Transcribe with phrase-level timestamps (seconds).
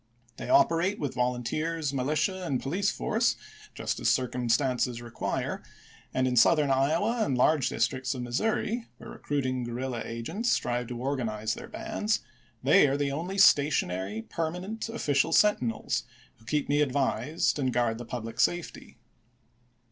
[0.37, 3.35] They operate with volunteers, militia, and police force,
[3.75, 5.61] just as circumstances require,
[6.11, 10.97] and in Southern Iowa and large districts of Missouri, where recruiting guerrilla agents strive to
[10.99, 12.21] organize their bands,
[12.63, 16.05] they are the only stationary, permanent official sentinels,
[16.37, 18.97] who keep me ad vised and guard the public safety.